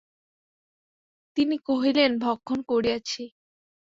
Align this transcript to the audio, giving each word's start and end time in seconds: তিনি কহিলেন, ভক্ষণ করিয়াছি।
তিনি 1.37 1.55
কহিলেন, 1.67 2.11
ভক্ষণ 2.19 2.59
করিয়াছি। 2.61 3.23